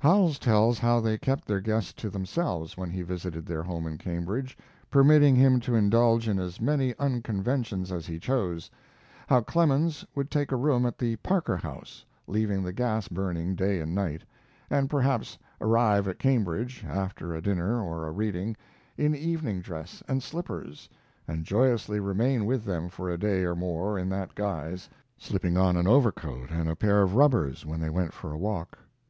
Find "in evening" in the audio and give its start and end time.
18.98-19.62